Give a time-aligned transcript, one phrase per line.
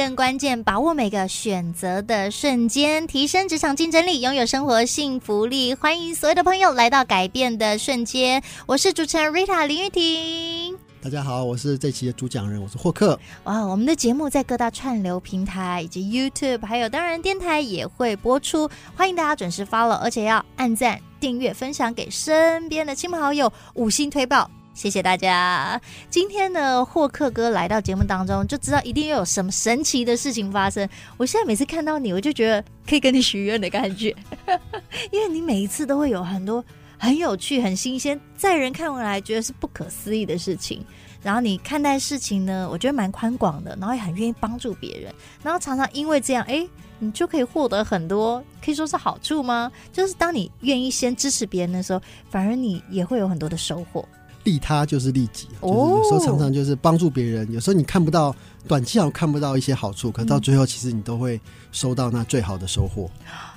[0.00, 5.74] 更关键，把握每个选择的瞬间，提升职场竞争力，拥有生活幸福力。
[5.74, 10.78] 欢迎所有的朋友来到改变的瞬间，我是主持人 Rita 林玉婷。
[11.02, 13.20] 大家好，我是这期的主讲人，我是霍克。
[13.44, 24.50] 哇，我们的节目在各大串流平台以及 YouTube，还有当然电台也会播出，欢迎大家准时 follow，而且要按赞、订阅、分享给身边的亲朋好友，五星推爆。
[24.72, 25.80] 谢谢大家。
[26.08, 30.88] 今天呢，霍克哥来到节目当中，就知道一定又有什么神奇的事情发生。
[31.16, 34.14] 我现在每次看到你，我就觉得可以跟你许愿的感觉，
[35.12, 36.64] 因为你每一次都会有很多
[36.96, 40.84] 很有趣、很新鲜，在人看来觉得是不可思议的事情。
[41.22, 45.12] 然后你看待事情呢，我觉得蛮宽广的，然后也很愿意帮助别人。
[45.42, 46.66] 然后常常因为这样，哎，
[46.98, 49.70] 你就可以获得很多，可以说是好处吗？
[49.92, 54.08] 就是当你愿意先支持别人的时候，反而你也会有很多的收获。
[54.44, 57.50] 利他就是利己，就是有时候常常就是帮助别人。
[57.52, 58.34] 有时候你看不到
[58.66, 61.38] 短期上看不到一些好处，可到最后其实你都会
[61.72, 63.10] 收到那最好的收获。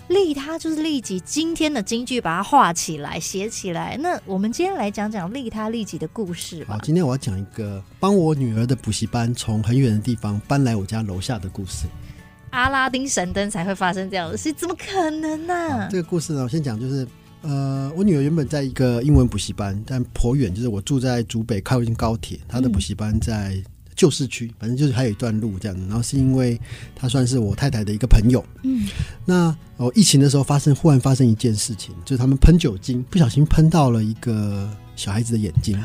[0.10, 1.18] 利他就是利己。
[1.22, 3.96] 今天的金句把它画起来、写起来。
[4.02, 6.74] 那我们今天来讲讲利他利己的故事吧。
[6.74, 11.88] 好，今天我要讲一个帮我女儿的补习班从很远的地方搬来我家楼下的故事。
[12.50, 15.88] 阿拉丁神灯才会发生这样的事，怎么可能呢、啊？
[15.90, 17.08] 这个故事呢，我先讲就是。
[17.44, 23.62] 呃，我女儿原本在一个英文补习班，但颇远，就是我住在竹北靠近高铁，她的补习班在
[23.96, 25.78] 旧市区，反正就是还有一段路这样。
[25.82, 26.60] 然后是因为
[26.96, 28.88] 她算是我太太的一个朋友，嗯，
[29.26, 35.78] 那哦，疫情的时候发生，忽然发生一件事情，就是他们喷酒精，不小心喷到了一个小孩子的眼睛。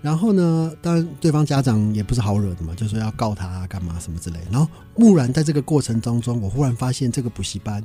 [0.00, 4.38] 然后呢，当然对方家长也不是好惹的嘛，就说要告他干嘛什么之类。
[4.50, 7.84] 然后木然在这个过程当中，我忽然发现这个补习班，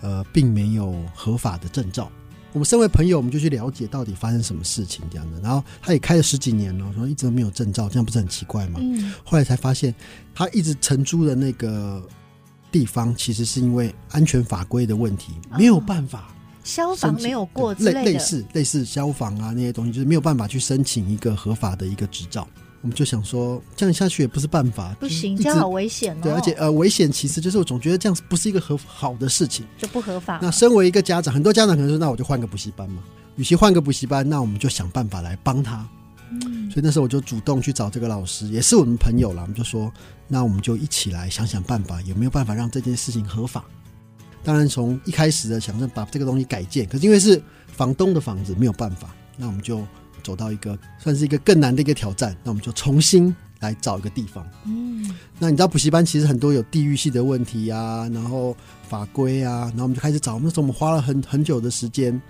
[0.00, 2.10] 呃，并没有合法的证照。
[2.52, 5.40] 我们身为朋友，我们就去了解到底发生什么事情这样的。
[5.40, 8.80] 然后他也开了十几年了，说一直都没有证照，这样不是很奇怪吗？
[8.82, 9.12] 嗯。
[9.24, 9.94] 后来才发现，
[10.34, 12.02] 他一直承租的那个
[12.72, 16.34] 地方，其实是因为安全法规的问题，没有办法。
[16.64, 17.72] 消防没有过。
[17.74, 22.46] 类类似类似消防啊那些东西，就是没有办法去申请一个合法的一个执照。
[22.82, 26.20] 我们就想说，这样下去也不是办法，不行，这样好危险哦。
[26.22, 30.38] 对，而且呃，危险其实就是我总觉得这样不是一个合好的事情，就不合法。
[30.40, 33.02] 那身为一个家长，很多家长可能说，那我就换个补习班嘛。
[33.36, 35.86] 与其换个补习班，那我们就想办法来帮他。
[36.30, 39.42] 嗯，所以那时候我就主动去找这个老师，也是我们朋友了。
[39.42, 39.92] 我们就说，
[40.26, 43.62] 那我们就一起来想想办法，有没有办法让这件事情合法？
[44.42, 49.86] 当然，从一开始的想着把这个东西改建，可是因为是房东的房子，没有办法，那我们就。
[50.20, 54.46] 走到一个算是一个更难的一个挑战，那我们就重新来找一个地方。
[54.66, 58.56] 嗯，那你知道补习班其实很多有地域性的问题啊，然后
[58.88, 60.38] 法规啊，然后我们就开始找。
[60.38, 62.20] 那时候我们花了很很久的时间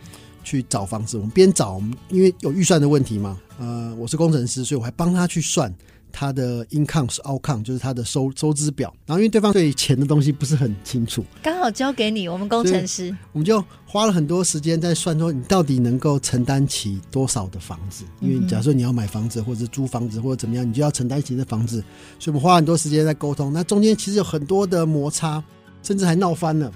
[0.42, 1.16] 去找房子。
[1.16, 5.72] 我们边找，我们因为有预算的问题嘛，呃，我是工程师，所以我还帮他去算。
[6.12, 8.92] 他的 income 是 outcome，就是他的收收支表。
[9.06, 18.04] 然后因为对方对钱的东西不是很清楚，刚好交给你，我们工程师，我们就花了很多时间在算，说你到底能够承担起多少的房子？
[18.20, 21.82] 因为假设你要买房子，或者租房子，或者怎么样，你就要承担起这房子。
[22.18, 23.52] 所以我们花很多时间在沟通。
[23.52, 25.42] 那中间其实有很多的摩擦，
[25.82, 26.70] 甚至还闹翻了。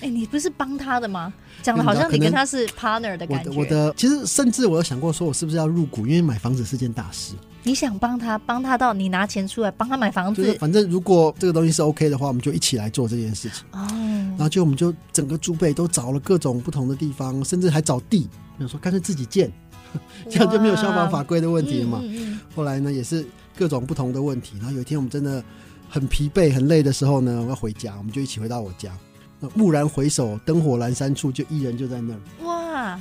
[0.00, 1.32] 哎、欸，你不是帮他的吗？
[1.62, 3.50] 讲的好像你跟他是 partner 的感觉。
[3.50, 6.06] 我的，我的其实甚至我有想过，说我是不是要入股？
[6.06, 7.34] 因为买房子是件大事。
[7.64, 10.42] 你想帮他，帮他到你拿钱出来帮他买房子。
[10.44, 13.64] 就是、反正如果这个东西是 OK 的话，我们就一起来做这件事情。
[13.72, 13.86] 哦。
[13.90, 19.52] 然后就我们就整个珠贝都找了各种不同的地方，甚至还找地，比如说干脆自己建，
[20.30, 21.98] 这样就没有消防法规的问题了嘛。
[22.00, 23.26] 嗯嗯、后来呢，也是
[23.56, 24.56] 各种不同的问题。
[24.58, 25.42] 然后有一天我们真的
[25.88, 28.96] 很疲惫、很累的时候呢，我要回家，我们就一起回到我家。
[29.40, 32.44] 那蓦然回首，灯火阑珊处，就一人就在那儿。
[32.44, 33.00] 哇！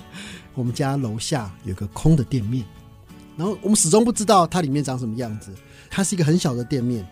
[0.54, 2.66] 我们家楼下有个空的店面，
[3.36, 5.54] 然后我们始终不知道它里面长什么样子。
[5.90, 7.08] 它是一个很小的店面，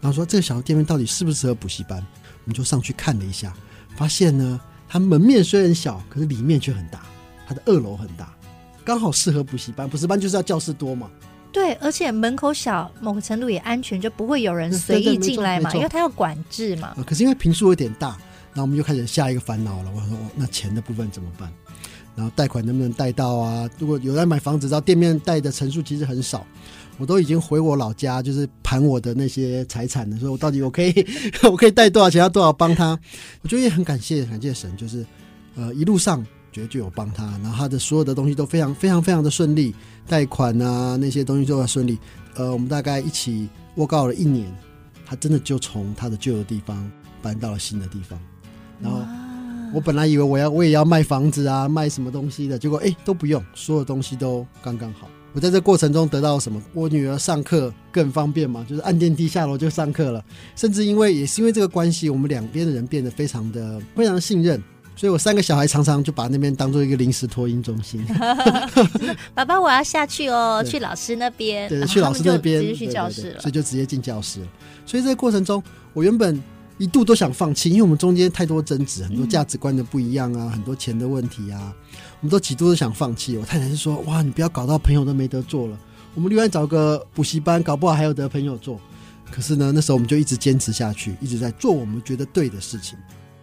[0.00, 1.98] 然后说这个小的店面到底适不适合补习班？
[1.98, 3.54] 我们就上去看了一下，
[3.96, 7.02] 发现呢，它门面虽然小，可是里面却很大。
[7.46, 8.32] 它的二楼很大，
[8.84, 9.88] 刚好适合补习班。
[9.88, 11.08] 补习班就是要教室多嘛。
[11.50, 16.94] 对，而且门口小，某个程度也安全，就不会有人随意进来嘛，因为它要管制嘛。
[17.06, 18.18] 可是因为平数有点大。
[18.58, 19.92] 那我们就开始下一个烦恼了。
[19.94, 21.48] 我说，那钱的部分怎么办？
[22.16, 23.70] 然后贷款能不能贷到啊？
[23.78, 26.44] 如果有人买房子，知道店面贷的层数其实很少。
[26.96, 30.92] 我都已经回我老家，就是盘我的那些财产的时候，我到底我可以
[31.48, 32.98] 我可以贷多少钱，要多少帮他？
[33.42, 35.06] 我觉得也很感谢感谢神，就是
[35.54, 39.72] 呃一路上觉得就有帮他，然后他的所有的东西都非常非常非常的顺利，
[40.08, 41.96] 贷款啊那些东西都很顺利。
[42.34, 44.52] 呃，我们大概一起 work out 了一年，
[45.06, 46.90] 他真的就从他的旧的地方
[47.22, 48.18] 搬到了新的地方，
[48.80, 49.00] 然后。
[49.70, 55.06] 我本来以为我要我也要卖房子啊，卖什么东西的，结果哎都不用，所有东西都刚刚好。
[55.34, 56.58] 我在这过程中得到什么？
[56.72, 60.24] 我女儿上课更方便嘛，就是按电梯下楼就上课了。
[60.56, 64.58] 甚至因为也是因为这个关系，我们两边的人变得非常的非常的信任，
[64.96, 68.02] 所以我三个小孩常常就把那边当做一个临时托婴中心。
[69.34, 71.68] 爸爸，我要下去哦，去老师那边。
[71.68, 74.46] 对，去老师那边， 直接去教室了，对对对，所以就直接进教室了。
[74.86, 76.42] 所以这个过程中，我原本。
[76.78, 81.74] 一度都想放弃，因为我们中间太多争执，很多价值观的不一样啊，很多钱的问题啊，
[82.20, 83.36] 我们都几度都想放弃。
[83.36, 85.78] 我太太是说：“哇，你不要搞到朋友都没得做了。”
[86.14, 88.80] 我们另外找个补习班，搞不好还有得朋友做。
[89.30, 92.98] 可是呢，那时候我们就一直坚持下去，一直在做我们觉得对的事情，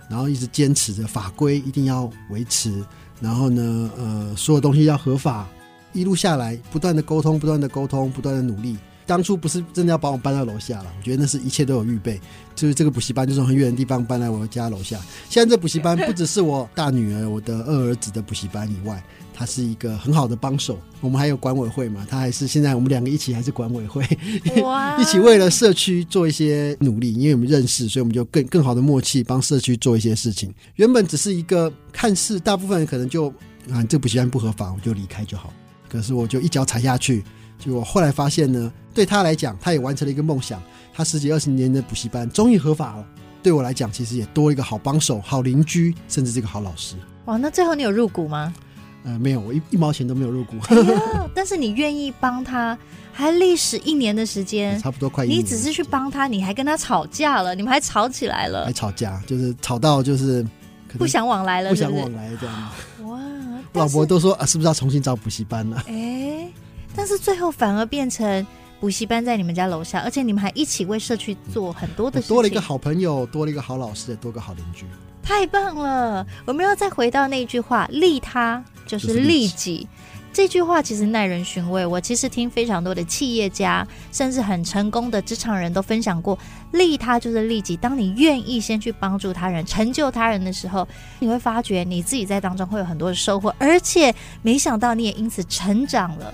[0.09, 2.83] 然后一直坚持着法规一定要维持，
[3.21, 5.47] 然后呢，呃，所有东西要合法。
[5.93, 8.75] 一路下来，不断的沟通，不断的沟通，不断的努力。
[9.05, 12.19] 当初不是真的要把我搬到楼下了，我觉得那是一切都有预备，
[12.55, 14.99] 就是这个补习班就从很远的地方搬来我家楼下。
[15.29, 19.03] 现在这补习班不只是我大女儿、我的二儿子的补习班以外，
[19.33, 20.79] 它是一个很好的帮手。
[21.01, 24.03] 我们还有管委会嘛，他还是现在我们两个一起还是管委会，
[24.99, 27.13] 一起为了社区做一些努力。
[27.13, 30.51] 因为我们认识，所以我们就更更好的默契，帮社区做一些事情。
[30.77, 33.27] 原本只是一个看似大部分人可能就
[33.69, 35.53] 啊，这补习班不合法，我就离开就好。
[35.87, 37.23] 可是我就一脚踩下去。
[37.57, 40.61] 结果后来发现呢，对他来讲，他也完成了一个梦想。
[40.93, 43.05] 他十几二十年的补习班终于合法了。
[43.43, 46.95] 对我来讲，其实也多一个好帮手、好邻居，甚至是一个好老师。
[47.25, 48.53] 哇，那最后你有入股吗？
[49.03, 50.55] 呃，没有，我一一毛钱都没有入股。
[50.69, 52.75] 哎、但是你愿意帮他，
[53.11, 55.39] 还历时一年的时间，差不多快一年。
[55.39, 60.43] 你只是去帮他，你还跟他吵架了，你们还吵起来了，还吵架，就是吵到就是
[60.97, 62.71] 不想往来了是不是，不想往来这样。
[63.09, 63.19] 哇，
[63.73, 65.83] 老婆都说啊，是不是要重新找补习班了？
[65.87, 66.47] 哎。
[66.95, 68.45] 但是最后反而变成
[68.79, 72.35] 补习班在你们家楼下，而且你们还一起为社区做很多的事情。
[72.35, 74.85] 多了一个好朋友，多了一个好老师，多个好邻居，
[75.23, 76.25] 太棒了！
[76.45, 79.87] 我们要再回到那句话：“利他就是利己。”
[80.33, 81.85] 这句话其实耐人寻味。
[81.85, 86.37] 我其实听非常多的企业家，甚至很成功的职场人都分享过
[86.73, 90.85] ：“利他就是利己。”当你愿意先去帮助他人、成就他人的时候，
[91.19, 96.33] 你会发觉你自己在当中会有很多的收获，而且没想到你也因此成长了。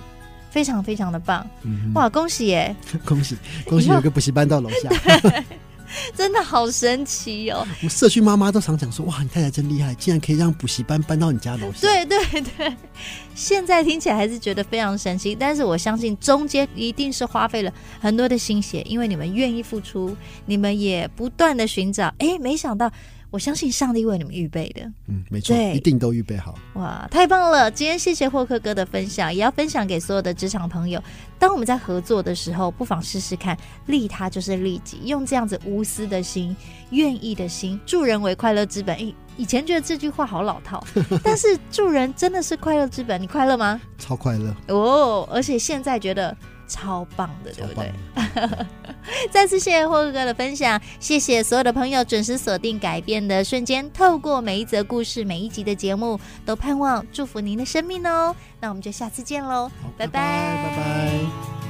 [0.52, 2.08] 非常非常的棒，嗯、哇！
[2.10, 2.76] 恭喜耶！
[3.06, 3.88] 恭 喜恭喜！
[3.88, 4.90] 有个补习班到楼下，
[6.16, 7.66] 真的好神奇哦！
[7.84, 12.74] 我社区妈妈都常讲说：“哇，你太太真厉害，竟然可以让补习班搬到你家楼下。”对对对，
[13.34, 20.16] 现在听起来还是觉得非常神奇，但是我相信中间一定是花费了很多的心血，因为你们愿意付出，
[20.46, 22.92] 你们也不断的寻找，哎，没想到。
[23.32, 26.54] 我相信上帝为你们预备的，嗯，没错，一定都预备好。
[26.74, 27.72] 哇，太棒了！
[27.72, 31.02] 今天谢谢霍克哥的分享，也要分享给所有的职场朋友。
[31.40, 36.54] 当我们在合作的时候，不妨试试看，利他就是利己，用这样子无私的心、
[36.90, 38.94] 愿意的心，助人为快乐之本。
[38.98, 40.84] 诶，以前觉得这句话好老套，
[41.24, 43.22] 但是助人真的是快乐之本。
[43.22, 43.80] 你快乐吗？
[43.98, 45.26] 超快乐哦！
[45.32, 46.36] 而且现在觉得。
[46.72, 47.92] 超棒的，对不对？
[49.30, 58.34] 再次谢谢霍哥哥的分享，谢谢所有的朋友准时锁定改变的瞬间，透过每一则故事、每一集的节目，都盼望祝福您的生命哦。
[58.62, 60.76] 那我们就下次见喽，拜拜，拜拜。
[60.78, 61.61] 拜拜。